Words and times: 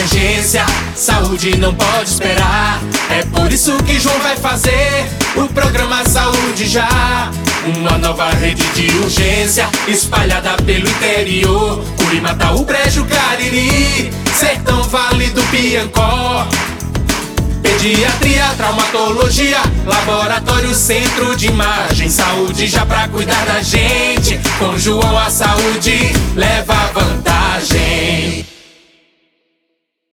emergência. 0.00 0.64
Saúde 0.94 1.56
não 1.58 1.74
pode 1.74 2.08
esperar. 2.08 2.80
É 3.10 3.22
por 3.24 3.52
isso 3.52 3.76
que 3.84 3.98
João 4.00 4.18
vai 4.20 4.36
fazer 4.36 5.06
o 5.36 5.46
programa 5.48 6.04
Saúde 6.06 6.66
Já. 6.66 7.30
Uma 7.76 7.98
nova 7.98 8.30
rede 8.30 8.64
de 8.70 8.96
urgência 8.98 9.68
espalhada 9.86 10.56
pelo 10.64 10.88
interior. 10.88 11.84
Curimataú, 11.98 12.64
tá 12.64 12.72
Brejo, 12.72 13.04
Cariri, 13.04 14.10
Sertão, 14.34 14.82
Vale 14.84 15.26
do 15.28 15.42
Piancó. 15.50 16.46
Pediatria, 17.62 18.46
traumatologia, 18.56 19.60
laboratório, 19.84 20.74
centro 20.74 21.36
de 21.36 21.48
imagem, 21.48 22.08
saúde 22.08 22.66
já 22.66 22.86
pra 22.86 23.06
cuidar 23.08 23.44
da 23.44 23.60
gente. 23.60 24.40
Com 24.58 24.78
João 24.78 25.18
a 25.18 25.30
saúde 25.30 26.12
leva. 26.34 26.79